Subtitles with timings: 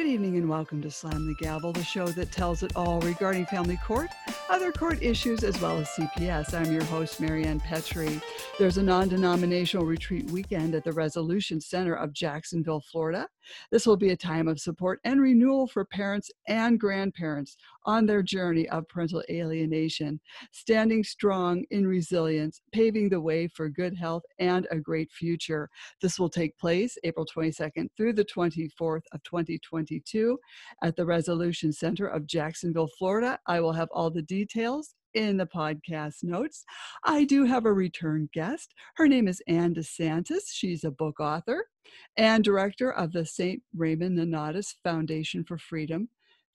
[0.00, 3.44] Good evening and welcome to Slam the Gavel, the show that tells it all regarding
[3.44, 4.08] family court,
[4.48, 6.54] other court issues, as well as CPS.
[6.54, 8.18] I'm your host, Marianne Petrie.
[8.58, 13.28] There's a non denominational retreat weekend at the Resolution Center of Jacksonville, Florida.
[13.70, 18.22] This will be a time of support and renewal for parents and grandparents on their
[18.22, 20.20] journey of parental alienation,
[20.52, 25.68] standing strong in resilience, paving the way for good health and a great future.
[26.00, 30.38] This will take place April 22nd through the 24th of 2022
[30.82, 33.38] at the Resolution Center of Jacksonville, Florida.
[33.46, 36.64] I will have all the details in the podcast notes.
[37.04, 38.74] I do have a return guest.
[38.96, 40.50] Her name is Anne DeSantis.
[40.52, 41.66] She's a book author
[42.16, 43.62] and director of the St.
[43.74, 46.08] Raymond Nonnatus Foundation for Freedom,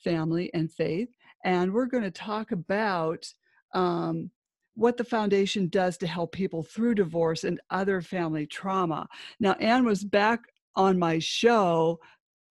[0.03, 1.09] Family, and Faith.
[1.43, 3.25] And we're going to talk about
[3.73, 4.31] um,
[4.75, 9.07] what the foundation does to help people through divorce and other family trauma.
[9.39, 10.41] Now, Anne was back
[10.75, 11.99] on my show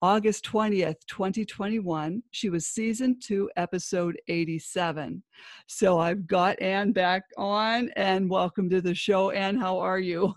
[0.04, 2.22] August 20th, 2021.
[2.30, 5.22] She was season two, episode 87.
[5.66, 9.30] So I've got Ann back on and welcome to the show.
[9.30, 10.34] Ann, how are you?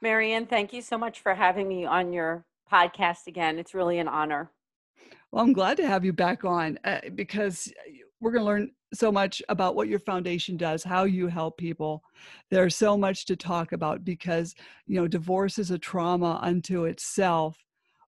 [0.00, 3.58] Marianne, thank you so much for having me on your podcast again.
[3.58, 4.50] It's really an honor.
[5.30, 7.70] Well, I'm glad to have you back on uh, because
[8.22, 12.02] we're going to learn so much about what your foundation does, how you help people.
[12.50, 14.54] There's so much to talk about because,
[14.86, 17.58] you know, divorce is a trauma unto itself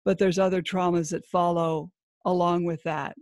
[0.09, 1.91] but there's other traumas that follow
[2.25, 3.14] along with that.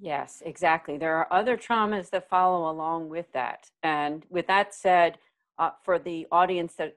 [0.00, 0.96] Yes, exactly.
[0.96, 3.68] There are other traumas that follow along with that.
[3.82, 5.18] And with that said,
[5.58, 6.94] uh, for the audience that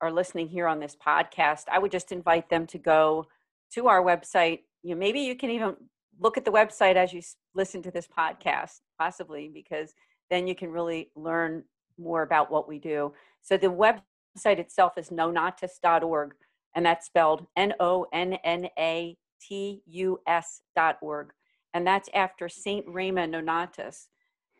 [0.00, 3.26] are listening here on this podcast, I would just invite them to go
[3.74, 4.60] to our website.
[4.82, 5.76] You know, maybe you can even
[6.18, 7.20] look at the website as you
[7.54, 9.92] listen to this podcast, possibly, because
[10.30, 11.62] then you can really learn
[11.98, 13.12] more about what we do.
[13.42, 16.32] So the website itself is nonnatus.org
[16.74, 21.32] and that's spelled N O N N A T U S dot org.
[21.74, 24.08] And that's after Saint Raymond Nonnatus,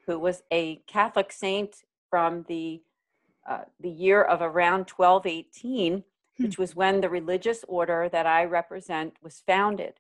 [0.07, 1.77] who was a Catholic saint
[2.11, 2.83] from the
[3.49, 6.05] uh, the year of around 1218,
[6.37, 6.43] hmm.
[6.43, 9.95] which was when the religious order that I represent was founded.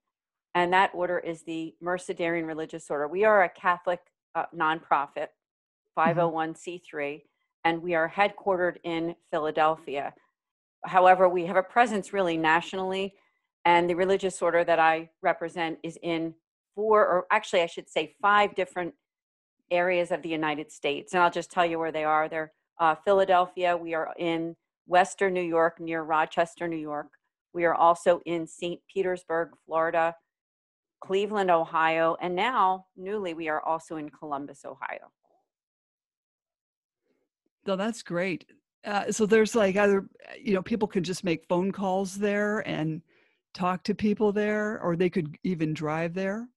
[0.55, 3.09] And that order is the Mercedarian Religious Order.
[3.09, 4.00] We are a Catholic
[4.34, 5.29] uh, nonprofit,
[5.99, 7.17] 501c3, mm-hmm.
[7.65, 10.12] and we are headquartered in Philadelphia.
[10.84, 13.15] However, we have a presence really nationally,
[13.65, 16.34] and the religious order that I represent is in
[16.75, 18.94] four, or actually, I should say, five different
[19.70, 21.12] areas of the United States.
[21.12, 22.28] And I'll just tell you where they are.
[22.28, 24.56] They're uh, Philadelphia, we are in
[24.87, 27.09] Western New York, near Rochester, New York.
[27.53, 28.81] We are also in St.
[28.93, 30.16] Petersburg, Florida,
[31.00, 35.12] Cleveland, Ohio, and now, newly, we are also in Columbus, Ohio.
[37.66, 38.47] So that's great.
[38.84, 40.06] Uh, so there's like either
[40.41, 43.03] you know people can just make phone calls there and
[43.54, 46.48] talk to people there or they could even drive there.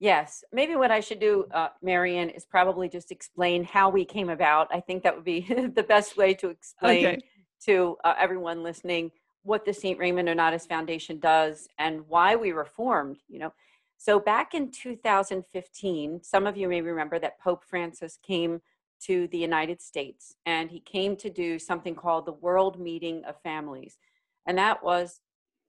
[0.00, 0.44] Yes.
[0.52, 4.68] Maybe what i should do uh, Marianne is probably just explain how we came about.
[4.70, 5.40] I think that would be
[5.74, 7.18] the best way to explain okay.
[7.66, 9.10] to uh, everyone listening
[9.42, 13.52] what the st raymond nonnatus foundation does and why we were formed you know?
[13.96, 18.60] So back in 2015 some of you may remember that pope francis came
[19.06, 23.40] to the United States, and he came to do something called the World Meeting of
[23.42, 23.98] Families.
[24.46, 25.20] And that was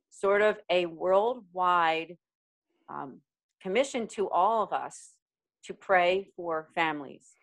[0.10, 2.18] sort of a worldwide
[2.88, 3.22] um,
[3.62, 5.12] commission to all of us
[5.66, 7.34] to pray for families.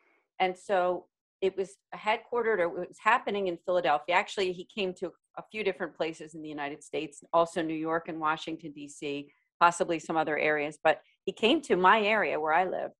[0.41, 1.07] And so
[1.41, 4.15] it was headquartered or it was happening in Philadelphia.
[4.15, 8.09] Actually, he came to a few different places in the United States, also New York
[8.09, 9.29] and Washington, D.C.,
[9.61, 10.79] possibly some other areas.
[10.83, 12.91] But he came to my area where I live,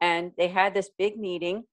[0.00, 1.64] and they had this big meeting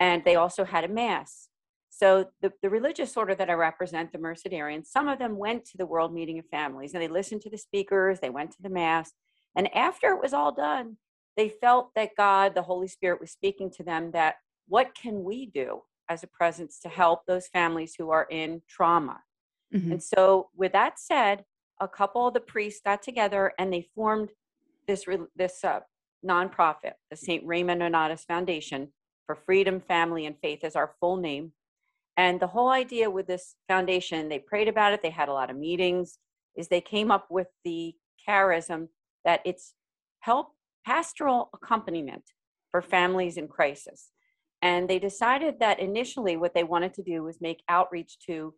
[0.00, 1.48] and they also had a mass.
[1.90, 5.76] So the, the religious order that I represent, the Mercedarians, some of them went to
[5.76, 8.70] the World Meeting of Families and they listened to the speakers, they went to the
[8.70, 9.12] mass,
[9.56, 10.96] and after it was all done,
[11.36, 14.36] they felt that God, the Holy Spirit, was speaking to them that
[14.68, 19.20] what can we do as a presence to help those families who are in trauma?
[19.74, 19.92] Mm-hmm.
[19.92, 21.44] And so, with that said,
[21.80, 24.30] a couple of the priests got together and they formed
[24.86, 25.04] this
[25.36, 25.80] this uh,
[26.26, 27.44] nonprofit, the St.
[27.46, 28.92] Raymond Nonnatus Foundation,
[29.30, 31.52] for Freedom, Family, and Faith is our full name.
[32.16, 35.50] And the whole idea with this foundation, they prayed about it, they had a lot
[35.50, 36.18] of meetings,
[36.56, 37.94] is they came up with the
[38.28, 38.88] charism
[39.24, 39.74] that it's
[40.18, 40.48] help
[40.84, 42.24] pastoral accompaniment
[42.72, 44.10] for families in crisis.
[44.62, 48.52] And they decided that initially what they wanted to do was make outreach to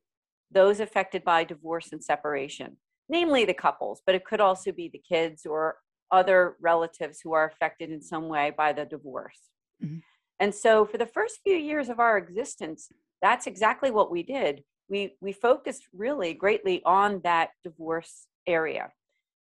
[0.51, 2.79] those affected by divorce and separation,
[3.11, 5.77] namely the couples, but it could also be the kids or
[6.11, 9.39] other relatives who are affected in some way by the divorce.
[9.85, 9.99] Mm-hmm.
[10.43, 12.89] And so for the first few years of our existence,
[13.23, 14.65] that's exactly what we did.
[14.89, 18.91] We we focused really greatly on that divorce area.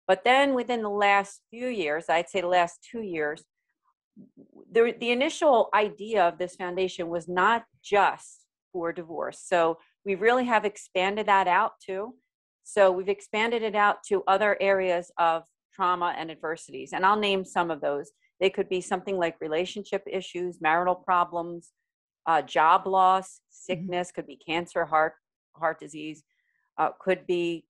[0.10, 3.46] But then within the last few years, I'd say the last two years,
[4.74, 8.42] the, the initial idea of this foundation was not just
[8.74, 9.40] for divorce.
[9.42, 12.16] So we really have expanded that out too.
[12.66, 15.44] So we've expanded it out to other areas of
[15.80, 16.92] trauma and adversities.
[16.92, 18.12] And I'll name some of those.
[18.42, 21.72] They could be something like relationship issues, marital problems,
[22.26, 23.74] uh, job loss, mm-hmm.
[23.74, 25.14] sickness, could be cancer, heart,
[25.56, 26.24] heart disease,
[26.78, 27.66] uh, could be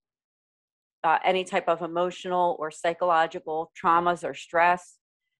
[1.04, 4.96] uh, any type of emotional or psychological traumas or stress,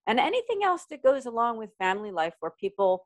[0.07, 3.05] and anything else that goes along with family life where people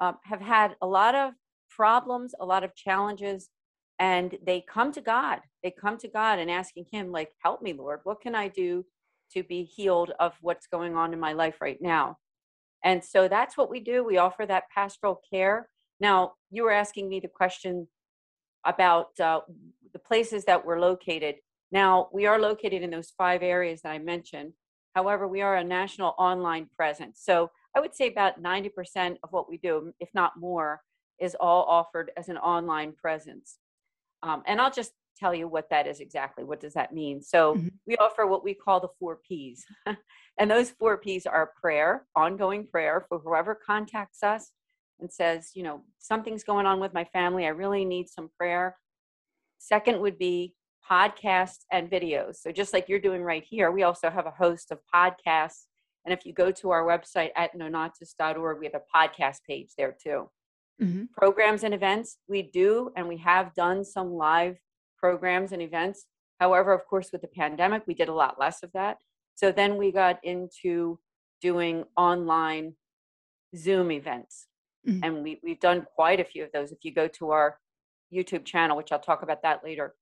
[0.00, 1.34] um, have had a lot of
[1.68, 3.50] problems, a lot of challenges,
[3.98, 5.40] and they come to God.
[5.62, 8.00] They come to God and asking Him, like, help me, Lord.
[8.04, 8.84] What can I do
[9.34, 12.16] to be healed of what's going on in my life right now?
[12.84, 14.04] And so that's what we do.
[14.04, 15.68] We offer that pastoral care.
[16.00, 17.88] Now, you were asking me the question
[18.64, 19.40] about uh,
[19.92, 21.36] the places that we're located.
[21.72, 24.52] Now, we are located in those five areas that I mentioned.
[24.94, 27.20] However, we are a national online presence.
[27.22, 30.80] So I would say about 90% of what we do, if not more,
[31.20, 33.58] is all offered as an online presence.
[34.22, 36.44] Um, and I'll just tell you what that is exactly.
[36.44, 37.20] What does that mean?
[37.22, 37.68] So mm-hmm.
[37.86, 39.64] we offer what we call the four P's.
[40.38, 44.52] and those four P's are prayer, ongoing prayer for whoever contacts us
[45.00, 47.46] and says, you know, something's going on with my family.
[47.46, 48.76] I really need some prayer.
[49.58, 50.54] Second would be
[50.88, 52.36] podcasts and videos.
[52.36, 55.66] So just like you're doing right here, we also have a host of podcasts.
[56.04, 59.96] And if you go to our website at nonnatus.org, we have a podcast page there
[60.02, 60.30] too.
[60.82, 61.04] Mm-hmm.
[61.16, 64.56] Programs and events, we do, and we have done some live
[64.96, 66.06] programs and events.
[66.40, 68.98] However, of course, with the pandemic, we did a lot less of that.
[69.34, 70.98] So then we got into
[71.40, 72.74] doing online
[73.56, 74.46] Zoom events.
[74.86, 75.04] Mm-hmm.
[75.04, 76.70] And we, we've done quite a few of those.
[76.70, 77.58] If you go to our
[78.12, 79.94] YouTube channel, which I'll talk about that later.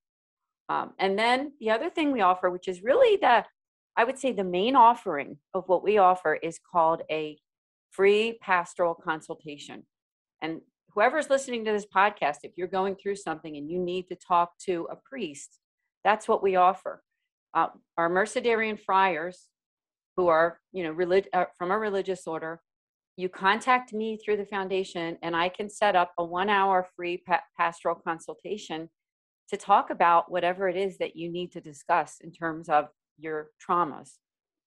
[0.68, 3.44] Um, and then the other thing we offer, which is really the,
[3.96, 7.38] I would say the main offering of what we offer is called a
[7.90, 9.84] free pastoral consultation.
[10.46, 10.60] And
[10.94, 14.56] whoever's listening to this podcast, if you're going through something and you need to talk
[14.66, 15.58] to a priest,
[16.04, 17.02] that's what we offer.
[17.52, 17.66] Uh,
[17.98, 19.48] our Mercedarian friars,
[20.16, 22.60] who are, you know, relig- uh, from a religious order,
[23.16, 27.16] you contact me through the foundation and I can set up a one hour free
[27.26, 28.88] pa- pastoral consultation
[29.48, 32.86] to talk about whatever it is that you need to discuss in terms of
[33.18, 34.12] your traumas.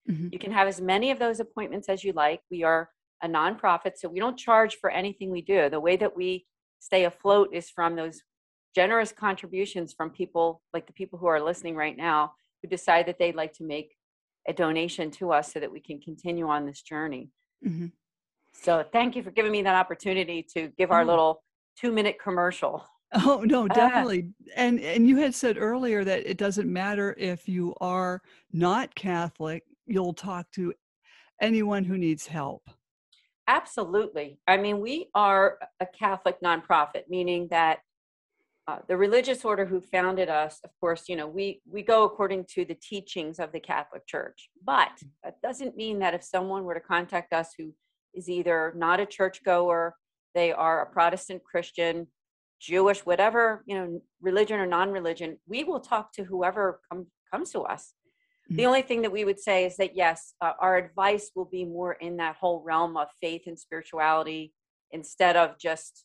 [0.10, 0.28] Mm-hmm.
[0.34, 2.42] You can have as many of those appointments as you like.
[2.52, 2.90] We are
[3.24, 5.70] a nonprofit, so we don't charge for anything we do.
[5.70, 6.46] The way that we
[6.80, 8.22] stay afloat is from those
[8.76, 13.18] generous contributions from people like the people who are listening right now who decide that
[13.18, 13.96] they'd like to make
[14.48, 17.30] a donation to us so that we can continue on this journey.
[17.66, 17.88] Mm-hmm.
[18.54, 21.06] So thank you for giving me that opportunity to give our oh.
[21.06, 21.44] little
[21.80, 22.86] two minute commercial.
[23.14, 23.74] Oh no, ah.
[23.74, 24.30] definitely.
[24.56, 29.64] And and you had said earlier that it doesn't matter if you are not Catholic,
[29.86, 30.74] you'll talk to
[31.42, 32.70] anyone who needs help.
[33.50, 34.38] Absolutely.
[34.48, 37.80] I mean, we are a Catholic nonprofit, meaning that
[38.68, 42.46] uh, the religious order who founded us, of course, you know, we we go according
[42.54, 44.52] to the teachings of the Catholic Church.
[44.64, 44.92] But
[45.24, 47.74] that doesn't mean that if someone were to contact us who
[48.14, 49.96] is either not a churchgoer,
[50.36, 52.06] they are a Protestant Christian,
[52.62, 57.62] Jewish, whatever, you know, religion or non-religion, we will talk to whoever come, comes to
[57.62, 57.96] us.
[58.50, 58.58] Mm-hmm.
[58.58, 61.66] The only thing that we would say is that yes, uh, our advice will be
[61.66, 64.54] more in that whole realm of faith and spirituality
[64.92, 66.04] instead of just,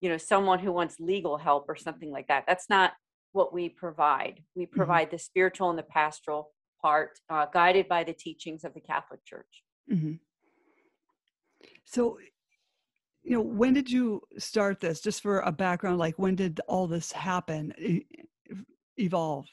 [0.00, 2.44] you know, someone who wants legal help or something like that.
[2.46, 2.92] That's not
[3.32, 4.40] what we provide.
[4.54, 4.76] We mm-hmm.
[4.76, 5.16] provide mm-hmm.
[5.16, 9.62] the spiritual and the pastoral part, uh, guided by the teachings of the Catholic Church.
[9.92, 10.14] Mm-hmm.
[11.84, 12.18] So,
[13.22, 15.00] you know, when did you start this?
[15.00, 17.72] Just for a background, like when did all this happen,
[18.98, 19.46] evolve?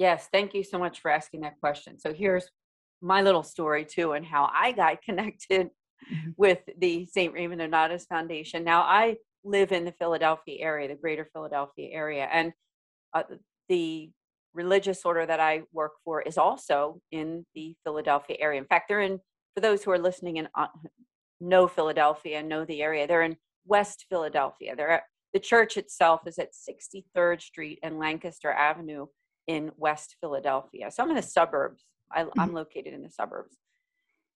[0.00, 2.00] Yes, thank you so much for asking that question.
[2.00, 2.48] So here's
[3.02, 5.68] my little story too, and how I got connected
[6.10, 6.30] mm-hmm.
[6.38, 7.34] with the St.
[7.34, 8.64] Raymond Nonnatus Foundation.
[8.64, 12.54] Now I live in the Philadelphia area, the greater Philadelphia area, and
[13.12, 13.24] uh,
[13.68, 14.10] the
[14.54, 18.58] religious order that I work for is also in the Philadelphia area.
[18.58, 19.20] In fact, they're in,
[19.54, 20.68] for those who are listening in uh,
[21.42, 23.06] know Philadelphia and know the area.
[23.06, 24.74] They're in West Philadelphia.
[24.74, 25.02] They're at,
[25.34, 29.06] the church itself is at 63rd Street and Lancaster Avenue
[29.50, 30.90] in West Philadelphia.
[30.90, 31.84] So I'm in the suburbs.
[32.12, 32.54] I, am mm-hmm.
[32.54, 33.56] located in the suburbs.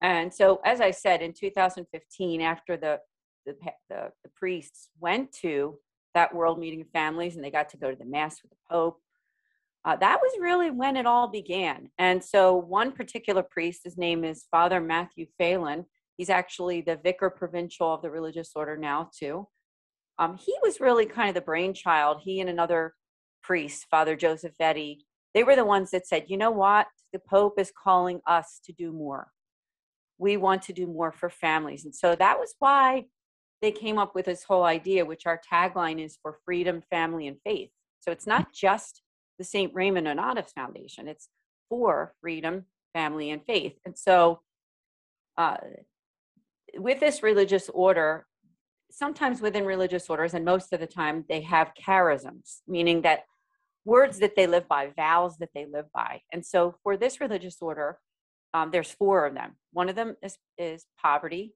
[0.02, 3.00] And so, as I said, in 2015, after the,
[3.47, 3.56] the,
[3.88, 5.78] the, the priests went to
[6.14, 8.56] that World Meeting of Families and they got to go to the Mass with the
[8.71, 9.00] Pope,
[9.85, 11.90] uh, that was really when it all began.
[11.99, 17.30] And so, one particular priest, his name is Father Matthew Phelan, He's actually the vicar
[17.30, 19.49] provincial of the religious order now, too.
[20.18, 22.21] Um, he was really kind of the brainchild.
[22.23, 22.94] He and another
[23.45, 24.99] priest, Father Joseph Vetti,
[25.35, 26.87] they were the ones that said, you know what?
[27.13, 29.29] The Pope is calling us to do more.
[30.19, 31.85] We want to do more for families.
[31.85, 33.05] And so that was why
[33.61, 37.37] they came up with this whole idea, which our tagline is for freedom, family, and
[37.45, 37.71] faith.
[38.01, 39.03] So it's not just
[39.39, 39.73] the St.
[39.75, 41.29] Raymond Nonnatus Foundation, it's
[41.69, 43.75] for freedom, family, and faith.
[43.85, 44.41] And so
[45.37, 45.57] uh,
[46.77, 48.27] with this religious order,
[48.91, 53.25] sometimes within religious orders, and most of the time, they have charisms, meaning that
[53.85, 56.21] words that they live by, vows that they live by.
[56.33, 57.99] And so for this religious order,
[58.53, 59.57] um, there's four of them.
[59.73, 61.55] One of them is, is poverty,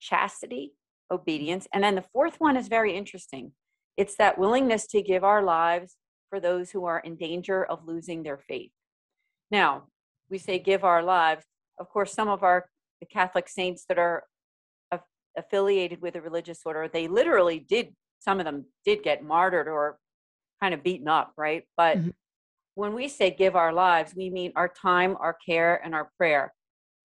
[0.00, 0.74] chastity,
[1.10, 1.66] obedience.
[1.72, 3.52] And then the fourth one is very interesting.
[3.96, 5.96] It's that willingness to give our lives
[6.28, 8.72] for those who are in danger of losing their faith.
[9.50, 9.84] Now,
[10.30, 11.44] we say give our lives.
[11.78, 12.66] Of course, some of our
[13.00, 14.24] the Catholic saints that are
[15.36, 19.98] affiliated with a religious order, they literally did, some of them did get martyred or
[20.62, 21.64] kind of beaten up, right?
[21.76, 22.10] But mm-hmm.
[22.74, 26.52] when we say give our lives, we mean our time, our care, and our prayer.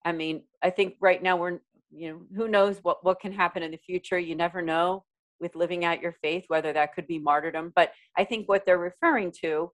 [0.05, 1.59] I mean, I think right now we're,
[1.91, 4.19] you know, who knows what, what can happen in the future?
[4.19, 5.03] You never know
[5.39, 7.71] with living out your faith, whether that could be martyrdom.
[7.75, 9.71] But I think what they're referring to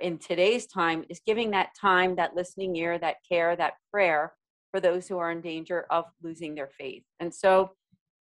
[0.00, 4.32] in today's time is giving that time, that listening ear, that care, that prayer
[4.70, 7.02] for those who are in danger of losing their faith.
[7.18, 7.72] And so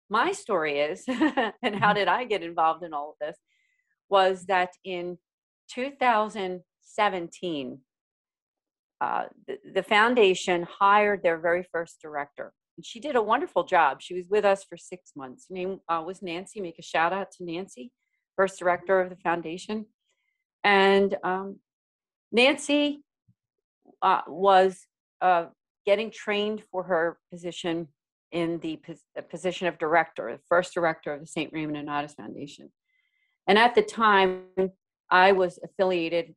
[0.09, 1.95] my story is, and how mm-hmm.
[1.95, 3.37] did I get involved in all of this,
[4.09, 5.17] was that in
[5.69, 7.79] 2017,
[9.01, 12.53] uh, the, the foundation hired their very first director.
[12.77, 14.01] And she did a wonderful job.
[14.01, 15.45] She was with us for six months.
[15.49, 16.61] Her name uh, was Nancy.
[16.61, 17.91] Make a shout out to Nancy,
[18.35, 19.85] first director of the foundation.
[20.63, 21.59] And um,
[22.31, 23.03] Nancy
[24.01, 24.85] uh, was
[25.21, 25.45] uh,
[25.85, 27.87] getting trained for her position
[28.31, 28.79] in the
[29.29, 31.53] position of director, the first director of the St.
[31.53, 32.71] Raymond Nonnatus Foundation.
[33.47, 34.43] And at the time,
[35.09, 36.33] I was affiliated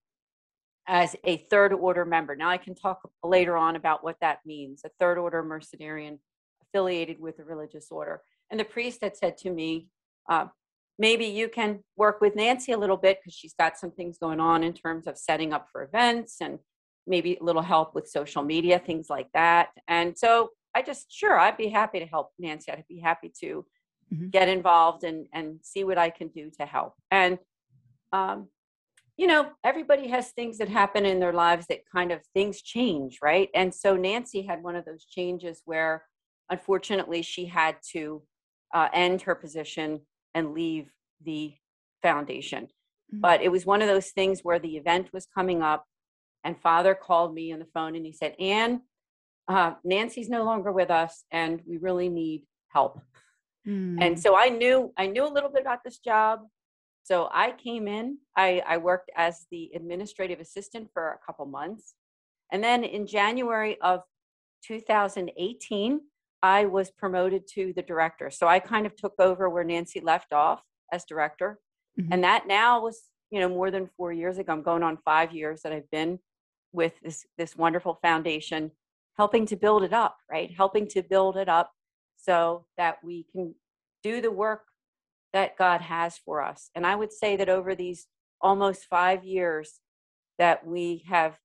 [0.86, 2.34] as a third order member.
[2.34, 6.18] Now, I can talk later on about what that means a third order Mercedarian
[6.62, 8.22] affiliated with a religious order.
[8.50, 9.88] And the priest had said to me,
[10.28, 10.46] uh,
[10.98, 14.40] maybe you can work with Nancy a little bit because she's got some things going
[14.40, 16.58] on in terms of setting up for events and
[17.06, 19.68] maybe a little help with social media, things like that.
[19.86, 22.70] And so I just, sure, I'd be happy to help Nancy.
[22.70, 23.64] I'd be happy to
[24.12, 24.28] mm-hmm.
[24.28, 26.94] get involved and, and see what I can do to help.
[27.10, 27.38] And,
[28.12, 28.48] um,
[29.16, 33.18] you know, everybody has things that happen in their lives that kind of things change,
[33.22, 33.50] right?
[33.54, 36.04] And so Nancy had one of those changes where
[36.50, 38.22] unfortunately she had to
[38.74, 40.00] uh, end her position
[40.34, 40.90] and leave
[41.24, 41.54] the
[42.02, 42.64] foundation.
[42.64, 43.20] Mm-hmm.
[43.20, 45.84] But it was one of those things where the event was coming up
[46.44, 48.82] and father called me on the phone and he said, Anne,
[49.48, 53.00] uh, Nancy's no longer with us and we really need help.
[53.68, 53.98] Mm.
[54.00, 56.40] And so I knew, I knew a little bit about this job.
[57.04, 61.94] So I came in, I, I worked as the administrative assistant for a couple months.
[62.52, 64.00] And then in January of
[64.66, 66.00] 2018,
[66.42, 68.30] I was promoted to the director.
[68.30, 71.58] So I kind of took over where Nancy left off as director.
[71.98, 72.12] Mm-hmm.
[72.12, 74.52] And that now was, you know, more than four years ago.
[74.52, 76.18] I'm going on five years that I've been
[76.72, 78.70] with this this wonderful foundation
[79.16, 81.72] helping to build it up right helping to build it up
[82.28, 83.54] so that we can
[84.02, 84.64] do the work
[85.32, 88.06] that god has for us and i would say that over these
[88.40, 89.80] almost 5 years
[90.38, 91.38] that we have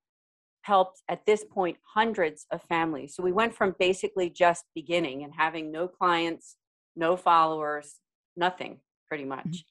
[0.61, 5.33] helped at this point hundreds of families so we went from basically just beginning and
[5.37, 6.57] having no clients
[6.95, 7.99] no followers
[8.35, 9.49] nothing pretty mm-hmm.
[9.49, 9.65] much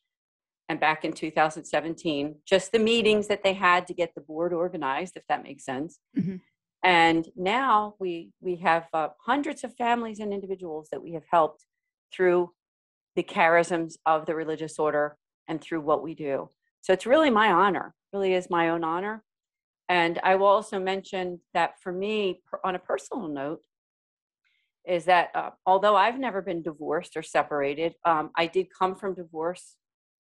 [0.69, 5.17] and back in 2017 just the meetings that they had to get the board organized
[5.17, 6.37] if that makes sense mm-hmm.
[6.83, 11.65] And now we we have uh, hundreds of families and individuals that we have helped
[12.15, 12.51] through
[13.17, 15.17] the charisms of the religious order
[15.49, 16.49] and through what we do.
[16.81, 19.23] So it's really my honor really is my own honor.
[19.89, 23.61] And i will also mention that for me on a personal note
[24.87, 29.15] is that uh, although i've never been divorced or separated um, i did come from
[29.15, 29.77] divorce.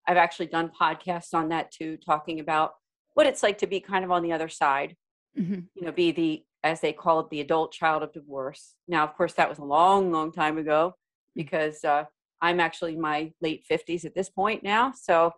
[0.07, 2.73] I've actually done podcasts on that too, talking about
[3.13, 4.95] what it's like to be kind of on the other side,
[5.37, 5.59] mm-hmm.
[5.75, 8.75] you know, be the, as they call it, the adult child of divorce.
[8.87, 10.95] Now, of course, that was a long, long time ago
[11.35, 12.05] because uh,
[12.41, 14.91] I'm actually in my late 50s at this point now.
[14.91, 15.33] So,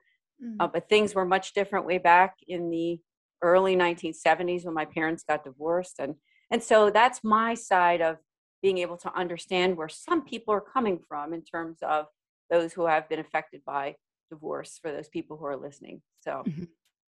[0.60, 3.00] uh, but things were much different way back in the
[3.42, 6.00] early 1970s when my parents got divorced.
[6.00, 6.16] And,
[6.52, 8.18] and so that's my side of
[8.62, 12.08] being able to understand where some people are coming from in terms of
[12.50, 13.96] those who have been affected by
[14.30, 16.02] divorce for those people who are listening.
[16.22, 16.64] So mm-hmm.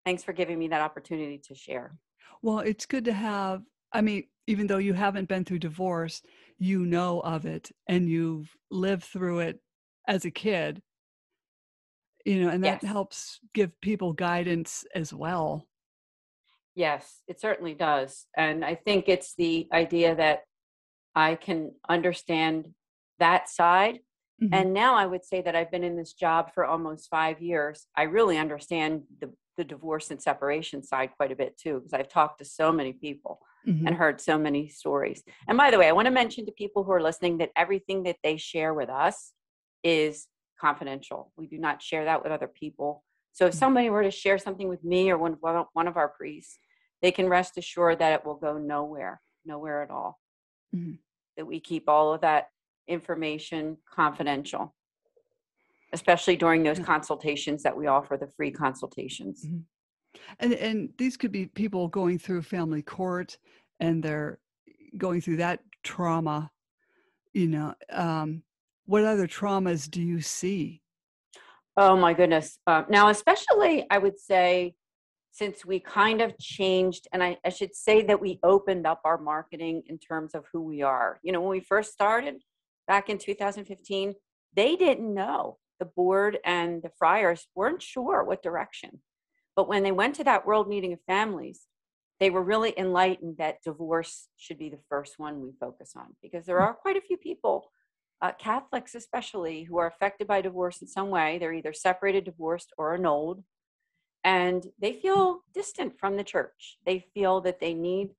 [0.06, 1.96] thanks for giving me that opportunity to share.
[2.42, 3.62] Well, it's good to have,
[3.94, 6.22] I mean, even though you haven't been through divorce,
[6.58, 9.60] you know of it and you've lived through it
[10.08, 10.82] as a kid,
[12.26, 12.92] you know, and that yes.
[12.92, 15.68] helps give people guidance as well.
[16.76, 18.26] Yes, it certainly does.
[18.36, 20.42] And I think it's the idea that
[21.16, 22.70] I can understand
[23.20, 24.00] that side.
[24.42, 24.54] Mm-hmm.
[24.54, 27.86] And now I would say that I've been in this job for almost five years.
[27.96, 32.10] I really understand the, the divorce and separation side quite a bit too, because I've
[32.10, 33.86] talked to so many people mm-hmm.
[33.86, 35.24] and heard so many stories.
[35.48, 38.04] And by the way, I want to mention to people who are listening that everything
[38.04, 39.34] that they share with us
[39.84, 40.28] is
[40.60, 41.32] confidential.
[41.38, 43.04] We do not share that with other people.
[43.34, 43.60] So if mm-hmm.
[43.60, 45.38] somebody were to share something with me or one,
[45.74, 46.58] one of our priests,
[47.02, 50.20] they can rest assured that it will go nowhere, nowhere at all.
[50.76, 50.94] Mm-hmm.
[51.38, 52.48] That we keep all of that
[52.88, 54.74] information confidential,
[55.94, 59.46] especially during those consultations that we offer, the free consultations.
[59.46, 59.60] Mm-hmm.
[60.40, 63.38] And and these could be people going through family court
[63.80, 64.40] and they're
[64.98, 66.52] going through that trauma.
[67.34, 68.44] You know, um,
[68.86, 70.82] what other traumas do you see?
[71.78, 72.60] Oh my goodness.
[72.68, 74.76] Uh, now, especially, I would say,
[75.32, 79.18] since we kind of changed, and I, I, should say that we opened up our
[79.18, 81.20] marketing in terms of who we are.
[81.24, 82.36] You know, when we first started
[82.88, 84.14] back in 2015,
[84.56, 85.58] they didn't know.
[85.80, 89.02] The board and the friars weren't sure what direction.
[89.56, 91.68] But when they went to that World Meeting of Families,
[92.20, 96.46] they were really enlightened that divorce should be the first one we focus on because
[96.46, 97.72] there are quite a few people
[98.24, 101.38] uh, Catholics especially, who are affected by divorce in some way.
[101.38, 103.44] They're either separated, divorced, or annulled,
[104.24, 106.78] and they feel distant from the church.
[106.86, 108.12] They feel that they need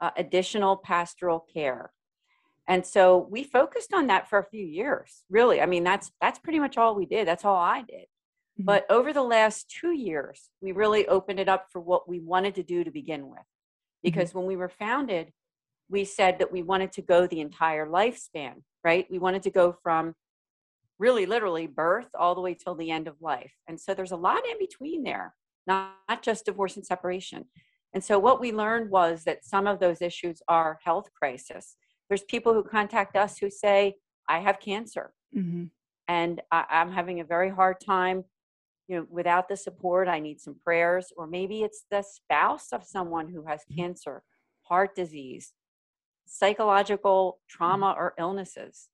[0.00, 1.92] uh, additional pastoral care.
[2.68, 5.24] And so we focused on that for a few years.
[5.28, 7.26] Really, I mean, that's that's pretty much all we did.
[7.26, 8.06] That's all I did.
[8.58, 8.64] Mm-hmm.
[8.64, 12.54] But over the last two years, we really opened it up for what we wanted
[12.56, 13.38] to do to begin with.
[13.40, 14.02] Mm-hmm.
[14.02, 14.38] Because mm-hmm.
[14.38, 15.32] when we were founded,
[15.90, 19.06] we said that we wanted to go the entire lifespan right?
[19.10, 20.14] We wanted to go from
[20.98, 23.52] really literally birth all the way till the end of life.
[23.68, 25.34] And so there's a lot in between there,
[25.66, 27.46] not, not just divorce and separation.
[27.94, 31.76] And so what we learned was that some of those issues are health crisis.
[32.08, 33.94] There's people who contact us who say,
[34.28, 35.64] I have cancer mm-hmm.
[36.08, 38.24] and I, I'm having a very hard time
[38.88, 42.82] you know without the support i need some prayers or maybe it's the spouse of
[42.84, 43.80] someone who has mm-hmm.
[43.80, 44.22] cancer
[44.62, 45.52] heart disease
[46.32, 48.88] psychological trauma or illnesses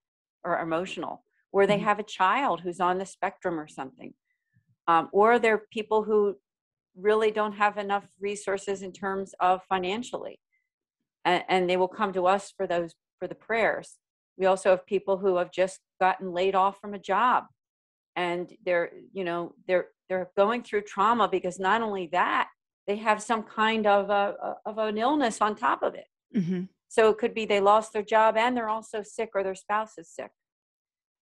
[0.44, 1.84] or emotional, or they mm-hmm.
[1.84, 4.12] have a child who's on the spectrum or something.
[4.86, 6.36] Um, or they're people who
[6.96, 10.40] really don't have enough resources in terms of financially.
[11.24, 13.96] And, and they will come to us for those for the prayers.
[14.36, 17.44] We also have people who have just gotten laid off from a job
[18.16, 22.48] and they're you know they're they're going through trauma because not only that
[22.86, 26.62] they have some kind of a, of an illness on top of it mm-hmm.
[26.88, 29.98] So it could be they lost their job and they're also sick or their spouse
[29.98, 30.30] is sick.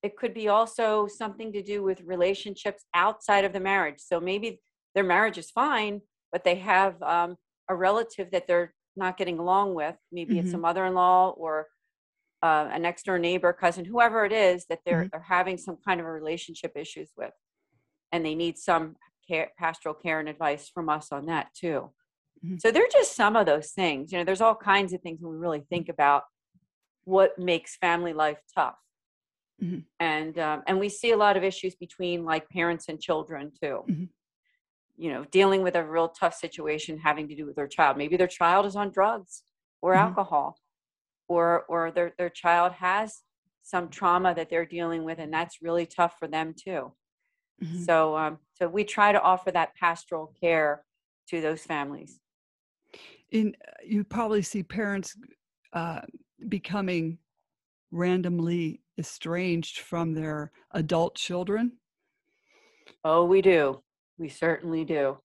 [0.03, 3.99] It could be also something to do with relationships outside of the marriage.
[3.99, 4.61] So maybe
[4.95, 7.37] their marriage is fine, but they have um,
[7.69, 9.97] a relative that they're not getting along with.
[10.13, 10.41] Maybe mm-hmm.
[10.41, 10.63] it's a mm-hmm.
[10.63, 11.67] mother in law or
[12.43, 15.09] uh, a next door neighbor, cousin, whoever it is that they're, mm-hmm.
[15.13, 17.33] they're having some kind of a relationship issues with.
[18.13, 18.97] And they need some
[19.29, 21.91] care, pastoral care and advice from us on that too.
[22.45, 22.59] Mm-hmm.
[22.59, 24.13] So they're just some of those things.
[24.13, 26.23] You know, there's all kinds of things when we really think about
[27.05, 28.77] what makes family life tough.
[29.63, 29.79] Mm-hmm.
[30.01, 33.85] And um, and we see a lot of issues between like parents and children too.
[34.97, 37.97] You know, dealing with a real tough situation having to do with their child.
[37.97, 39.43] Maybe their child is on drugs
[39.83, 40.09] or mm-hmm.
[40.09, 40.59] alcohol,
[41.29, 43.23] or or their their child has
[43.63, 46.93] some trauma that they're dealing with, and that's really tough for them too.
[47.63, 47.83] Mm-hmm.
[47.83, 50.83] So um, so we try to offer that pastoral care
[51.29, 52.21] to those families
[53.31, 55.17] in uh, you probably see parents
[55.73, 56.01] uh,
[56.49, 57.19] becoming
[57.91, 61.73] randomly estranged from their adult children
[63.05, 63.81] oh we do
[64.19, 65.19] we certainly do.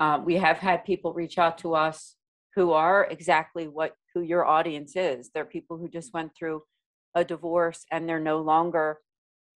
[0.00, 2.16] Um, we have had people reach out to us
[2.54, 5.30] who are exactly what who your audience is.
[5.34, 6.62] They're people who just went through
[7.14, 8.98] a divorce and they're no longer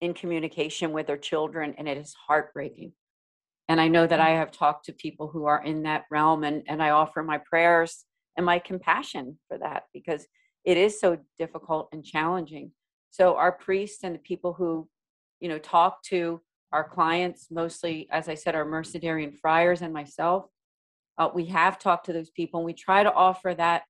[0.01, 2.93] in communication with their children and it is heartbreaking.
[3.69, 6.63] And I know that I have talked to people who are in that realm, and,
[6.69, 8.05] and I offer my prayers
[8.37, 10.27] and my compassion for that because
[10.65, 12.73] it is so difficult and challenging.
[13.11, 14.89] So, our priests and the people who,
[15.41, 16.41] you know, talk to
[16.73, 20.47] our clients, mostly, as I said, our Mercedarian friars and myself,
[21.17, 23.83] uh, we have talked to those people and we try to offer that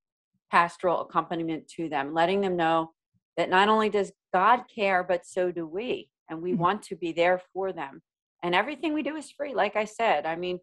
[0.51, 2.93] pastoral accompaniment to them, letting them know
[3.37, 6.09] that not only does God care, but so do we.
[6.31, 6.61] And we mm-hmm.
[6.61, 8.03] want to be there for them
[8.43, 10.59] and everything we do is free like i said i mean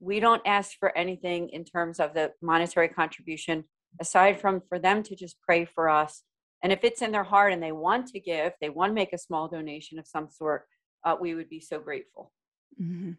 [0.00, 3.64] we don't ask for anything in terms of the monetary contribution
[4.00, 6.22] aside from for them to just pray for us
[6.62, 9.12] and if it's in their heart and they want to give they want to make
[9.12, 10.64] a small donation of some sort
[11.04, 12.32] uh, we would be so grateful.
[12.80, 13.12] Mm-hmm.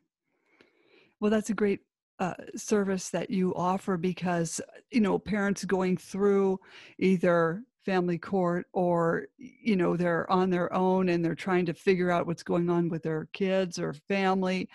[1.19, 1.81] well that's a great
[2.19, 6.59] uh, service that you offer because you know parents going through
[6.97, 12.11] either family court or you know they're on their own and they're trying to figure
[12.11, 14.69] out what's going on with their kids or family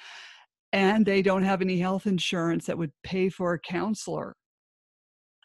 [0.73, 4.35] and they don't have any health insurance that would pay for a counselor.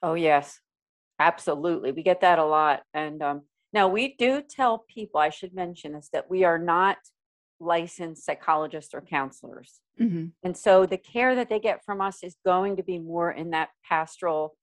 [0.02, 0.60] Oh yes.
[1.20, 1.92] Absolutely.
[1.92, 3.42] We get that a lot and um,
[3.74, 6.98] now we do tell people i should mention this that we are not
[7.60, 10.28] licensed psychologists or counselors mm-hmm.
[10.44, 13.50] and so the care that they get from us is going to be more in
[13.50, 14.56] that pastoral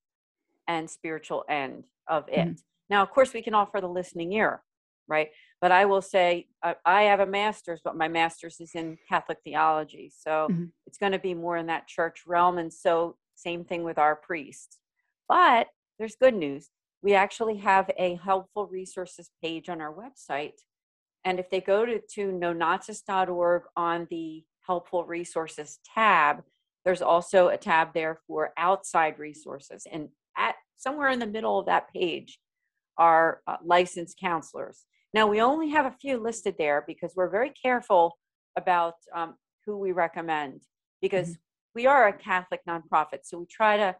[0.66, 2.52] and spiritual end of it mm-hmm.
[2.88, 4.62] Now, of course, we can offer the listening ear,
[5.08, 5.28] right?
[5.60, 9.38] But I will say uh, I have a master's, but my master's is in Catholic
[9.44, 10.12] theology.
[10.16, 10.64] So mm-hmm.
[10.86, 12.58] it's going to be more in that church realm.
[12.58, 14.78] And so, same thing with our priests.
[15.28, 16.70] But there's good news.
[17.02, 20.60] We actually have a helpful resources page on our website.
[21.26, 26.42] And if they go to, to nonnatus.org on the helpful resources tab,
[26.86, 29.86] there's also a tab there for outside resources.
[29.92, 30.08] And
[30.38, 32.38] at somewhere in the middle of that page,
[32.98, 34.84] are uh, licensed counselors.
[35.12, 38.18] Now, we only have a few listed there because we're very careful
[38.56, 39.34] about um,
[39.64, 40.62] who we recommend
[41.00, 41.40] because mm-hmm.
[41.74, 43.20] we are a Catholic nonprofit.
[43.24, 43.96] So we try to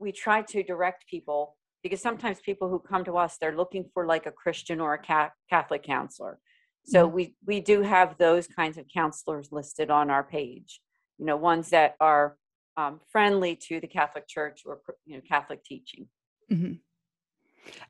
[0.00, 4.06] we try to direct people because sometimes people who come to us they're looking for
[4.06, 6.38] like a Christian or a Catholic counselor.
[6.84, 7.14] So mm-hmm.
[7.16, 10.80] we we do have those kinds of counselors listed on our page.
[11.18, 12.36] You know, ones that are
[12.76, 16.06] um, friendly to the Catholic Church or you know Catholic teaching.
[16.50, 16.74] Mm-hmm.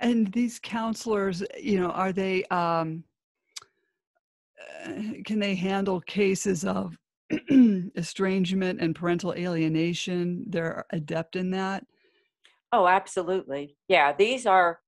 [0.01, 3.05] And these counselors, you know, are they, um,
[4.85, 4.93] uh,
[5.25, 6.97] can they handle cases of
[7.97, 10.45] estrangement and parental alienation?
[10.49, 11.87] They're adept in that?
[12.73, 13.77] Oh, absolutely.
[13.89, 14.81] Yeah, these are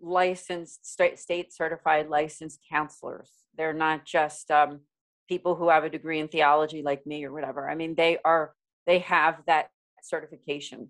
[0.00, 3.30] licensed, state certified licensed counselors.
[3.56, 4.80] They're not just um,
[5.28, 7.68] people who have a degree in theology like me or whatever.
[7.68, 8.52] I mean, they are,
[8.86, 9.70] they have that
[10.02, 10.88] certification.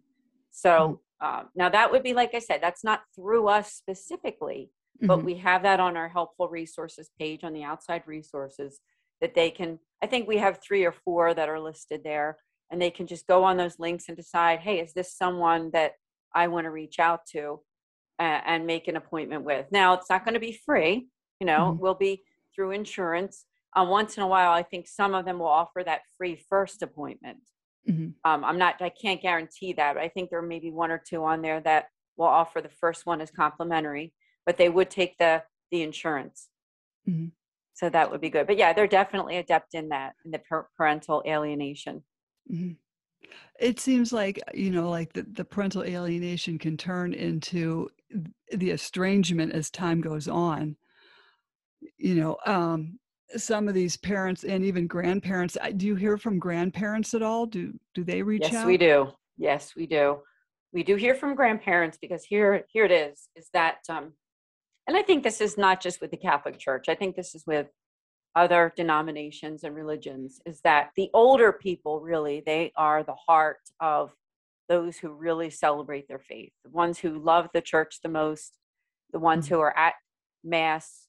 [0.50, 5.18] So um, now, that would be, like I said, that's not through us specifically, but
[5.18, 5.26] mm-hmm.
[5.26, 8.80] we have that on our helpful resources page on the outside resources
[9.20, 9.78] that they can.
[10.02, 12.36] I think we have three or four that are listed there,
[12.70, 15.92] and they can just go on those links and decide, hey, is this someone that
[16.34, 17.60] I want to reach out to
[18.18, 19.66] and, and make an appointment with?
[19.70, 21.08] Now, it's not going to be free,
[21.40, 21.80] you know, mm-hmm.
[21.80, 22.22] will be
[22.54, 23.44] through insurance.
[23.76, 26.82] Um, once in a while, I think some of them will offer that free first
[26.82, 27.38] appointment.
[27.88, 28.10] Mm-hmm.
[28.30, 31.02] Um, I'm not, I can't guarantee that, but I think there may be one or
[31.04, 34.12] two on there that will offer the first one as complimentary,
[34.46, 36.48] but they would take the the insurance.
[37.08, 37.26] Mm-hmm.
[37.74, 38.46] So that would be good.
[38.46, 40.40] But yeah, they're definitely adept in that in the
[40.76, 42.04] parental alienation.
[42.50, 42.72] Mm-hmm.
[43.60, 47.90] It seems like you know, like the, the parental alienation can turn into
[48.52, 50.76] the estrangement as time goes on.
[51.98, 52.98] You know, um,
[53.36, 57.46] some of these parents and even grandparents do you hear from grandparents at all?
[57.46, 58.58] Do do they reach yes, out?
[58.58, 59.08] yes we do.
[59.36, 60.18] Yes we do.
[60.72, 64.12] We do hear from grandparents because here here it is is that um
[64.86, 66.88] and i think this is not just with the catholic church.
[66.88, 67.68] I think this is with
[68.36, 74.12] other denominations and religions is that the older people really they are the heart of
[74.68, 78.58] those who really celebrate their faith the ones who love the church the most
[79.12, 79.54] the ones mm-hmm.
[79.54, 79.94] who are at
[80.42, 81.06] mass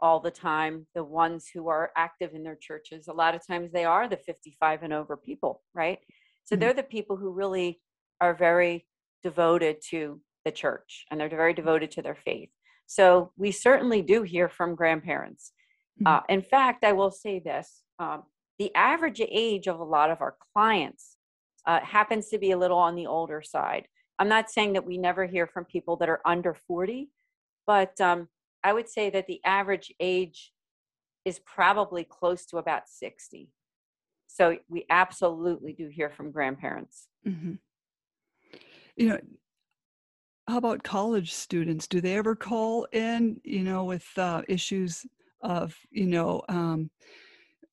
[0.00, 3.70] all the time the ones who are active in their churches a lot of times
[3.72, 5.98] they are the 55 and over people right
[6.44, 6.60] so mm-hmm.
[6.60, 7.80] they're the people who really
[8.20, 8.86] are very
[9.22, 12.50] devoted to the church and they're very devoted to their faith
[12.86, 15.52] so we certainly do hear from grandparents
[16.02, 16.06] mm-hmm.
[16.06, 18.22] uh, in fact i will say this um,
[18.58, 21.16] the average age of a lot of our clients
[21.66, 23.86] uh, happens to be a little on the older side
[24.18, 27.10] i'm not saying that we never hear from people that are under 40
[27.66, 28.28] but um,
[28.64, 30.52] I would say that the average age
[31.24, 33.50] is probably close to about 60.
[34.26, 37.08] So we absolutely do hear from grandparents.
[37.26, 37.54] Mm-hmm.
[38.96, 39.18] You know,
[40.48, 41.86] how about college students?
[41.86, 45.06] Do they ever call in, you know, with uh, issues
[45.44, 46.90] of, you know, um,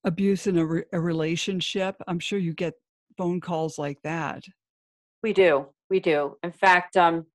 [0.04, 1.96] abuse in a, re- a relationship?
[2.06, 2.74] I'm sure you get
[3.16, 4.44] phone calls like that.
[5.22, 5.66] We do.
[5.90, 6.36] We do.
[6.42, 7.26] In fact, um,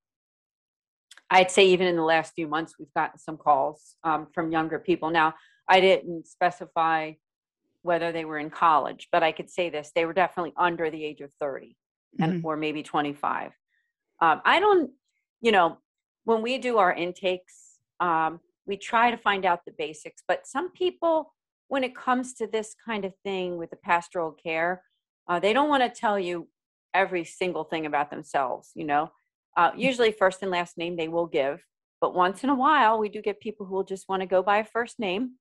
[1.29, 4.79] I'd say even in the last few months, we've gotten some calls um, from younger
[4.79, 5.09] people.
[5.09, 5.33] Now,
[5.67, 7.13] I didn't specify
[7.81, 11.03] whether they were in college, but I could say this: they were definitely under the
[11.03, 12.23] age of 30, mm-hmm.
[12.23, 13.51] and or maybe 25.
[14.21, 14.91] Um, I don't,
[15.41, 15.77] you know,
[16.23, 20.21] when we do our intakes, um, we try to find out the basics.
[20.27, 21.33] But some people,
[21.69, 24.83] when it comes to this kind of thing with the pastoral care,
[25.27, 26.47] uh, they don't want to tell you
[26.93, 28.71] every single thing about themselves.
[28.75, 29.11] You know,
[29.55, 31.63] uh, usually, first and last name they will give,
[31.99, 34.43] but once in a while, we do get people who will just want to go
[34.43, 35.35] by a first name.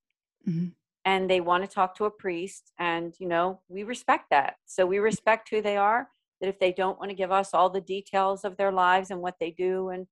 [0.49, 0.69] Mm-hmm.
[1.05, 4.55] And they want to talk to a priest, and you know we respect that.
[4.65, 6.09] So we respect who they are,
[6.41, 9.21] that if they don't want to give us all the details of their lives and
[9.21, 10.07] what they do and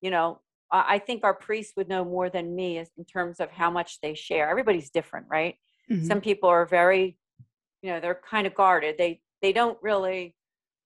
[0.00, 0.40] you know
[0.72, 4.14] i think our priests would know more than me in terms of how much they
[4.14, 5.56] share everybody's different right
[5.90, 6.06] mm-hmm.
[6.06, 7.16] some people are very
[7.82, 10.34] you know they're kind of guarded they they don't really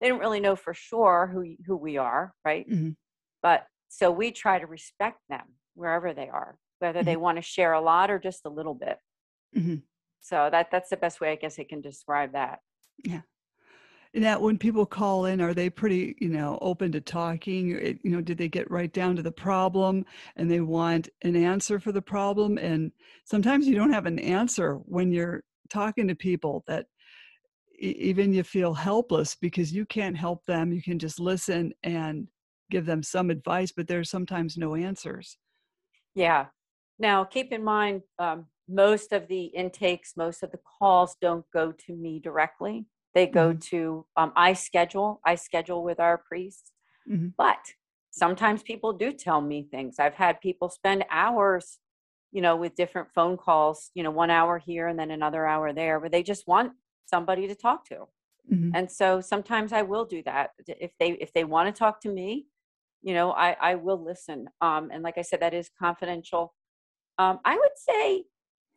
[0.01, 2.91] they don't really know for sure who who we are right mm-hmm.
[3.43, 5.45] but so we try to respect them
[5.75, 7.07] wherever they are whether mm-hmm.
[7.07, 8.99] they want to share a lot or just a little bit
[9.57, 9.77] mm-hmm.
[10.21, 12.59] so that that's the best way i guess i can describe that
[13.05, 13.21] yeah
[14.17, 17.69] now when people call in are they pretty you know open to talking?
[18.03, 20.05] You know did they get right down to the problem
[20.37, 22.59] and they want an answer for the problem?
[22.59, 22.93] And
[23.25, 26.87] sometimes you don't have an answer when you're talking to people that
[27.79, 30.73] even you feel helpless because you can't help them.
[30.73, 32.27] You can just listen and
[32.71, 35.37] give them some advice but there's sometimes no answers.
[36.15, 36.47] Yeah.
[36.99, 41.73] Now keep in mind um, most of the intakes most of the calls don't go
[41.73, 43.59] to me directly they go mm-hmm.
[43.59, 46.71] to um, i schedule i schedule with our priests
[47.11, 47.29] mm-hmm.
[47.37, 47.59] but
[48.11, 51.79] sometimes people do tell me things i've had people spend hours
[52.31, 55.73] you know with different phone calls you know one hour here and then another hour
[55.73, 56.73] there where they just want
[57.07, 58.07] somebody to talk to
[58.53, 58.71] mm-hmm.
[58.75, 62.11] and so sometimes i will do that if they if they want to talk to
[62.11, 62.47] me
[63.03, 66.55] you know i i will listen um and like i said that is confidential
[67.19, 68.25] um i would say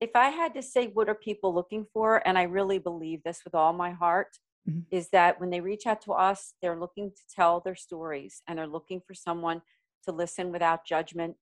[0.01, 2.25] if i had to say what are people looking for?
[2.27, 4.37] and i really believe this with all my heart
[4.69, 4.79] mm-hmm.
[4.91, 8.57] is that when they reach out to us they're looking to tell their stories and
[8.57, 9.61] they're looking for someone
[10.05, 11.35] to listen without judgment.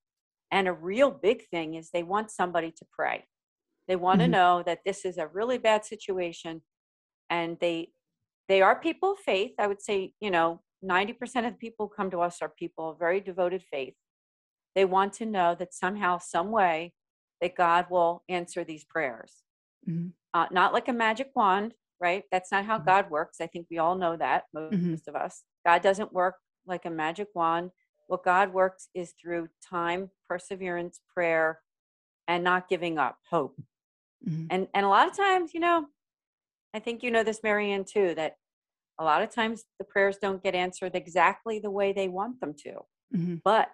[0.52, 3.26] And a real big thing is they want somebody to pray.
[3.88, 4.32] They want to mm-hmm.
[4.32, 6.62] know that this is a really bad situation
[7.30, 7.90] and they
[8.48, 9.52] they are people of faith.
[9.60, 11.12] I would say you know 90%
[11.48, 13.96] of the people who come to us are people of very devoted faith.
[14.76, 16.94] They want to know that somehow some way
[17.42, 19.44] that god will answer these prayers
[19.88, 20.08] mm-hmm.
[20.34, 22.86] uh, not like a magic wand right that's not how mm-hmm.
[22.86, 24.96] god works i think we all know that most mm-hmm.
[25.08, 27.72] of us god doesn't work like a magic wand
[28.08, 31.60] what god works is through time perseverance prayer
[32.28, 33.56] and not giving up hope
[34.28, 34.46] mm-hmm.
[34.50, 35.86] and and a lot of times you know
[36.74, 38.36] I think you know this, Marianne, too, that
[39.00, 42.54] a lot of times the prayers don't get answered exactly the way they want them
[42.66, 42.72] to.
[43.16, 43.36] Mm-hmm.
[43.44, 43.72] But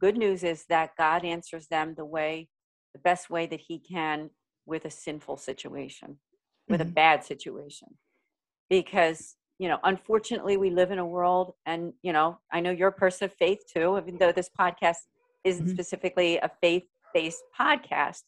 [0.00, 2.48] good news is that God answers them the way,
[2.92, 4.30] the best way that He can
[4.66, 6.18] with a sinful situation,
[6.68, 6.90] with mm-hmm.
[6.90, 7.88] a bad situation.
[8.68, 12.88] Because, you know, unfortunately, we live in a world, and, you know, I know you're
[12.88, 14.98] a person of faith too, even though this podcast
[15.44, 15.74] isn't mm-hmm.
[15.74, 18.22] specifically a faith based podcast.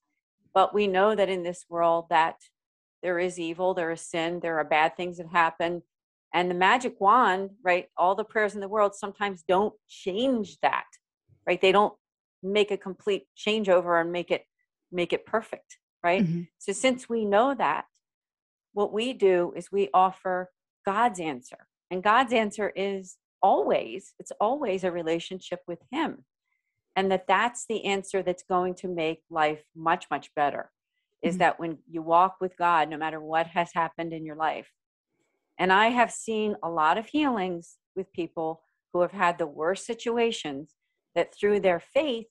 [0.55, 2.37] But we know that in this world that
[3.03, 5.83] there is evil, there is sin, there are bad things that happen.
[6.35, 7.87] And the magic wand, right?
[7.97, 10.87] All the prayers in the world sometimes don't change that,
[11.47, 11.61] right?
[11.61, 11.95] They don't
[12.43, 14.45] make a complete changeover and make it
[14.93, 16.23] make it perfect, right?
[16.23, 16.43] Mm-hmm.
[16.59, 17.87] So since we know that,
[18.73, 20.51] what we do is we offer
[20.87, 21.67] God's answer.
[21.91, 26.25] And God's answer is always, it's always a relationship with him.
[26.97, 30.71] And that that's the answer that's going to make life much much better
[31.23, 31.39] is mm-hmm.
[31.39, 34.71] that when you walk with God, no matter what has happened in your life,
[35.59, 39.87] and I have seen a lot of healings with people who have had the worst
[39.87, 40.75] situations
[41.15, 42.27] that through their faith,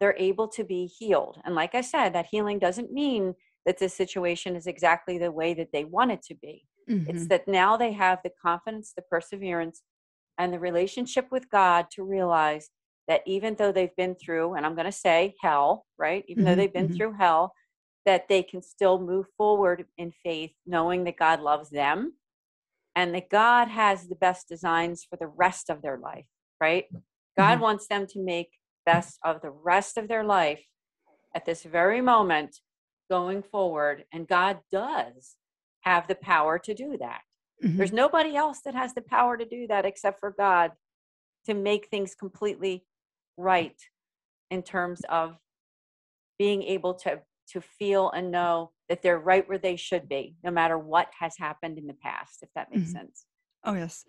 [0.00, 1.38] they're able to be healed.
[1.44, 5.54] And like I said, that healing doesn't mean that the situation is exactly the way
[5.54, 6.64] that they want it to be.
[6.88, 7.10] Mm-hmm.
[7.10, 9.82] It's that now they have the confidence, the perseverance,
[10.38, 12.68] and the relationship with God to realize
[13.08, 16.24] that even though they've been through, and I'm going to say hell, right?
[16.28, 16.50] Even mm-hmm.
[16.50, 16.96] though they've been mm-hmm.
[16.96, 17.52] through hell,
[18.04, 22.12] that they can still move forward in faith, knowing that God loves them
[22.94, 26.26] and that God has the best designs for the rest of their life,
[26.60, 26.84] right?
[27.36, 27.62] God mm-hmm.
[27.62, 28.50] wants them to make
[28.86, 30.64] best of the rest of their life
[31.34, 32.56] at this very moment
[33.10, 34.04] going forward.
[34.12, 35.36] And God does
[35.82, 37.20] have the power to do that.
[37.62, 37.76] Mm-hmm.
[37.76, 40.72] There's nobody else that has the power to do that except for God
[41.46, 42.84] to make things completely
[43.36, 43.76] right
[44.50, 45.36] in terms of
[46.38, 47.20] being able to
[47.52, 51.36] to feel and know that they're right where they should be, no matter what has
[51.38, 52.98] happened in the past, if that makes mm-hmm.
[52.98, 53.24] sense.
[53.64, 54.04] Oh, yes.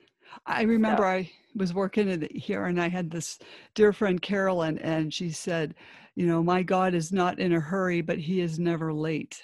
[0.46, 1.08] I remember so.
[1.08, 3.40] I was working here and I had this
[3.76, 5.76] dear friend, Carolyn, and she said,
[6.16, 9.42] You know, my God is not in a hurry, but he is never late.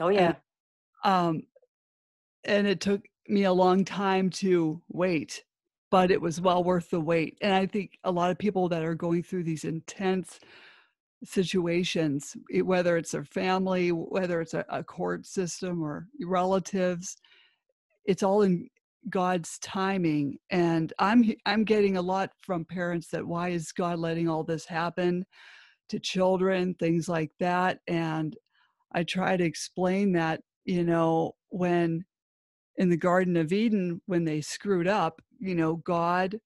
[0.00, 0.34] Oh, yeah.
[1.04, 1.42] And, um,
[2.44, 5.44] and it took me a long time to wait,
[5.90, 7.38] but it was well worth the wait.
[7.40, 10.40] And I think a lot of people that are going through these intense
[11.24, 17.16] situations, whether it's a family, whether it's a, a court system or relatives,
[18.04, 18.68] it's all in
[19.10, 20.38] God's timing.
[20.50, 24.64] And I'm I'm getting a lot from parents that why is God letting all this
[24.64, 25.24] happen
[25.88, 27.80] to children, things like that.
[27.86, 28.36] And
[28.92, 32.04] I try to explain that, you know, when
[32.76, 36.38] in the Garden of Eden, when they screwed up, you know, God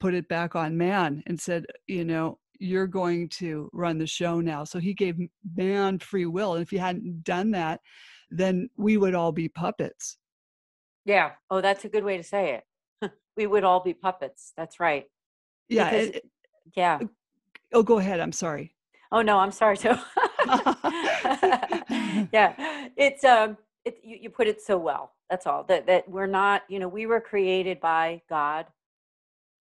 [0.00, 4.40] put it back on man and said, you know, you're going to run the show
[4.40, 4.64] now.
[4.64, 5.16] So he gave
[5.56, 6.54] man free will.
[6.54, 7.80] And if he hadn't done that,
[8.30, 10.18] then we would all be puppets.
[11.04, 11.32] Yeah.
[11.50, 12.60] Oh, that's a good way to say
[13.02, 13.12] it.
[13.36, 14.52] we would all be puppets.
[14.56, 15.06] That's right.
[15.68, 15.90] Yeah.
[15.90, 16.30] Because, it,
[16.76, 16.98] yeah.
[17.72, 18.20] Oh, go ahead.
[18.20, 18.74] I'm sorry.
[19.12, 19.88] Oh no, I'm sorry too.
[22.32, 22.88] yeah.
[22.96, 25.12] It's um it you, you put it so well.
[25.30, 25.64] That's all.
[25.64, 28.66] That that we're not, you know, we were created by God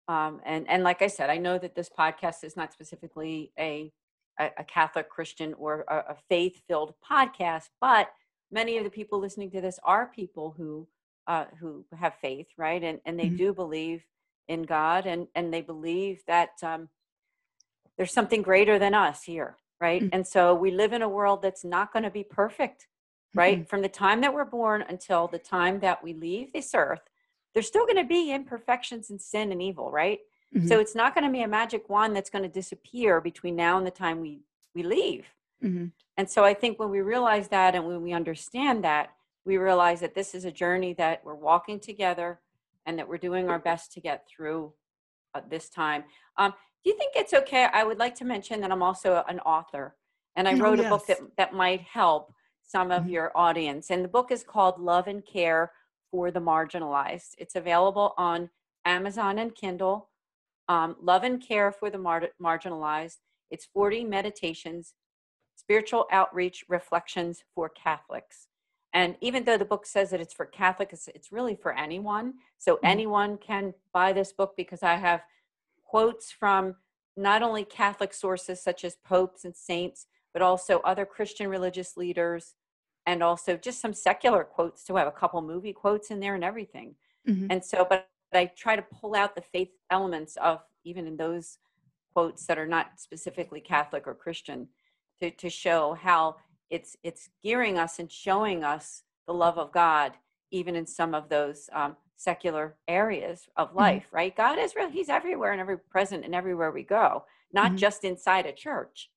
[0.08, 3.92] um, and and like I said, I know that this podcast is not specifically a
[4.40, 8.10] a, a Catholic Christian or a, a faith filled podcast, but
[8.52, 10.88] many of the people listening to this are people who
[11.28, 12.84] uh, who have faith, right?
[12.84, 13.36] And and they mm-hmm.
[13.38, 14.04] do believe
[14.48, 16.90] in God, and and they believe that um,
[17.98, 20.02] there's something greater than us here, right?
[20.02, 20.14] Mm-hmm.
[20.14, 22.88] And so we live in a world that's not going to be perfect,
[23.34, 23.60] right?
[23.60, 23.68] Mm-hmm.
[23.68, 27.02] From the time that we're born until the time that we leave this earth,
[27.54, 30.20] there's still going to be imperfections and sin and evil, right?
[30.56, 30.68] Mm-hmm.
[30.68, 33.78] So it's not going to be a magic wand that's going to disappear between now
[33.78, 34.42] and the time we
[34.76, 35.26] we leave.
[35.64, 35.86] Mm-hmm.
[36.18, 39.12] And so I think when we realize that and when we understand that,
[39.46, 42.40] we realize that this is a journey that we're walking together
[42.86, 44.74] and that we're doing our best to get through
[45.36, 46.04] uh, this time.
[46.38, 46.54] Um,
[46.84, 47.68] do you think it's okay?
[47.74, 49.96] I would like to mention that I'm also an author
[50.36, 50.86] and I oh, wrote oh, yes.
[50.86, 53.12] a book that, that might help some of mm-hmm.
[53.12, 53.90] your audience.
[53.90, 55.72] And the book is called Love and Care
[56.12, 57.36] for the marginalized.
[57.38, 58.50] It's available on
[58.86, 60.10] Amazon and Kindle.
[60.68, 63.18] Um, Love and Care for the Mar- Marginalized.
[63.52, 64.94] It's 40 meditations,
[65.56, 68.48] spiritual outreach reflections for Catholics.
[68.94, 72.36] And even though the book says that it's for Catholics, it's really for anyone.
[72.60, 72.86] So mm-hmm.
[72.86, 75.22] anyone can buy this book because I have
[75.84, 76.76] quotes from
[77.18, 82.56] not only Catholic sources such as popes and saints, but also other Christian religious leaders,
[83.06, 84.96] and also just some secular quotes too.
[84.96, 86.96] I have a couple movie quotes in there and everything.
[87.28, 87.48] Mm-hmm.
[87.50, 91.58] And so, but I try to pull out the faith elements of even in those
[92.14, 94.68] quotes that are not specifically Catholic or Christian
[95.22, 96.38] to, to show how
[96.74, 100.14] it's it's gearing us and showing us the love of God
[100.52, 103.80] even in some of those um, secular areas of mm-hmm.
[103.80, 104.16] life, mm-hmm.
[104.16, 104.36] right?
[104.36, 107.78] God is real; He's everywhere and every present and everywhere we go, not mm-hmm.
[107.78, 109.10] just inside a church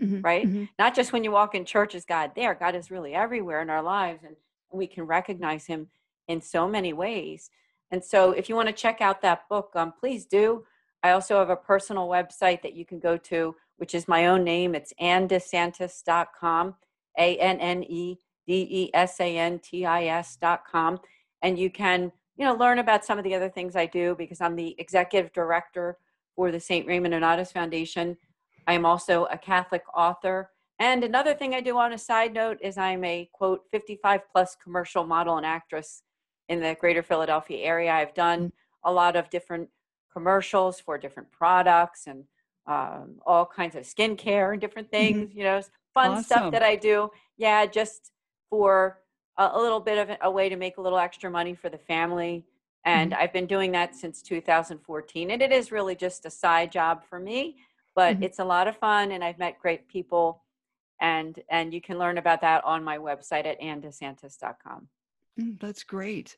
[0.00, 0.46] mm-hmm, right?
[0.46, 0.64] Mm-hmm.
[0.78, 2.54] Not just when you walk in church is God there.
[2.54, 4.36] God is really everywhere in our lives, and
[4.72, 5.88] we can recognize Him
[6.28, 7.50] in so many ways.
[7.90, 10.64] And so, if you want to check out that book, um, please do.
[11.02, 14.42] I also have a personal website that you can go to, which is my own
[14.42, 14.74] name.
[14.74, 16.74] It's annedesantis.com,
[17.18, 20.24] A N N E D E S A N T I
[20.70, 20.98] com.
[21.42, 24.40] And you can, you know, learn about some of the other things I do because
[24.40, 25.98] I'm the executive director
[26.34, 26.86] for the St.
[26.86, 28.16] Raymond Nonnatus Foundation,
[28.66, 30.50] I am also a Catholic author.
[30.78, 34.56] And another thing I do on a side note is I'm a quote 55 plus
[34.62, 36.02] commercial model and actress
[36.48, 37.92] in the greater Philadelphia area.
[37.92, 38.52] I've done mm.
[38.84, 39.68] a lot of different
[40.12, 42.24] commercials for different products and
[42.66, 45.04] um, all kinds of skincare and different mm-hmm.
[45.04, 45.38] things, mm-hmm.
[45.38, 45.60] you know,
[45.92, 46.24] fun awesome.
[46.24, 47.10] stuff that I do.
[47.36, 48.10] Yeah, just
[48.50, 48.98] for
[49.38, 51.78] a, a, little bit of a way to make a little extra money for the
[51.78, 52.44] family.
[52.84, 53.22] And mm-hmm.
[53.22, 55.30] I've been doing that since 2014.
[55.30, 57.56] And it is really just a side job for me
[57.94, 58.24] but mm-hmm.
[58.24, 60.42] it's a lot of fun and I've met great people
[61.00, 64.88] and and you can learn about that on my website at annedesantis.com.
[65.40, 66.36] Mm, that's great.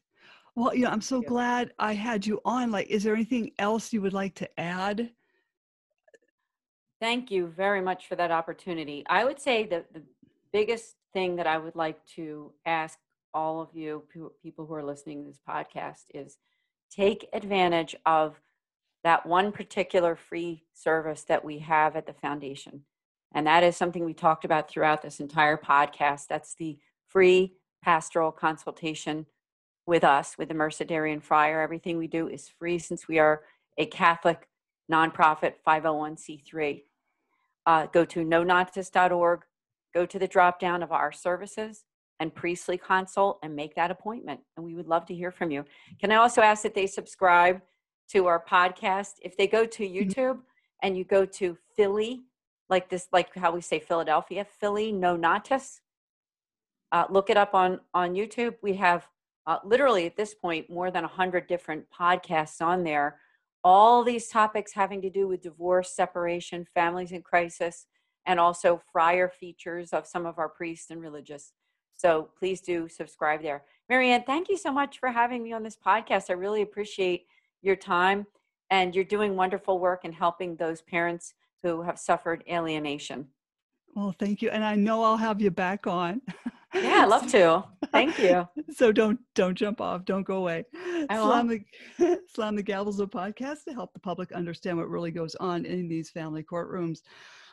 [0.55, 2.71] Well, you know, I'm so glad I had you on.
[2.71, 5.11] Like, is there anything else you would like to add?
[7.01, 9.05] Thank you very much for that opportunity.
[9.09, 10.03] I would say that the
[10.53, 12.99] biggest thing that I would like to ask
[13.35, 14.03] all of you
[14.43, 16.39] people who are listening to this podcast is
[16.91, 18.41] take advantage of
[19.05, 22.83] that one particular free service that we have at the foundation.
[23.35, 26.29] And that is something we talked about throughout this entire podcast.
[26.29, 29.27] That's the free pastoral consultation
[29.87, 31.61] with us, with the Mercedarian Friar.
[31.61, 33.43] Everything we do is free since we are
[33.77, 34.49] a Catholic
[34.91, 36.83] nonprofit 501c3.
[37.67, 39.41] Uh, go to nonnatus.org,
[39.93, 41.85] go to the drop down of our services
[42.21, 44.41] and priestly consult and make that appointment.
[44.57, 45.65] And we would love to hear from you.
[46.01, 47.61] Can I also ask that they subscribe
[48.11, 50.09] to our podcast, if they go to mm-hmm.
[50.09, 50.39] YouTube
[50.83, 52.23] and you go to Philly,
[52.69, 55.81] like this, like how we say Philadelphia, Philly Nonnatus,
[56.93, 58.55] uh, look it up on on YouTube.
[58.63, 59.09] We have
[59.47, 63.19] uh, literally at this point more than a hundred different podcasts on there.
[63.69, 67.89] All these topics having to do with divorce, separation, families in crisis,
[68.25, 71.53] and also friar features of some of our priests and religious.
[71.97, 73.65] So please do subscribe there.
[73.89, 76.31] Marianne, thank you so much for having me on this podcast.
[76.31, 77.27] I really appreciate
[77.61, 78.29] your time
[78.71, 83.27] and you're doing wonderful work in helping those parents who have suffered alienation.
[83.97, 84.51] Well, thank you.
[84.51, 86.21] And I know I'll have you back on.
[86.75, 87.65] Yeah, I'd love to.
[87.91, 88.47] Thank you.
[88.77, 90.05] so don't don't jump off.
[90.05, 90.67] Don't go away.
[91.09, 95.11] I Slam the, Slam the Gavels a podcast to help the public understand what really
[95.11, 97.01] goes on in these family courtrooms.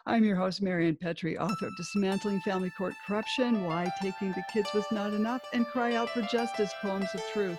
[0.06, 4.68] I'm your host, Marianne Petrie, author of Dismantling Family Court Corruption, Why Taking the Kids
[4.74, 7.58] Was Not Enough, and Cry Out for Justice, Poems of Truth.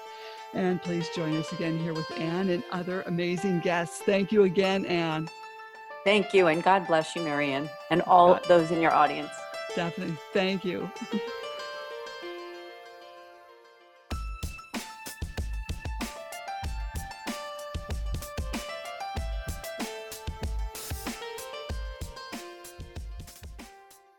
[0.53, 4.03] And please join us again here with Anne and other amazing guests.
[4.03, 5.31] Thank you again, Anne.
[6.05, 8.45] Thank you, and God bless you, Marianne, and all God.
[8.47, 9.31] those in your audience.
[9.75, 10.17] Definitely.
[10.33, 10.91] Thank you.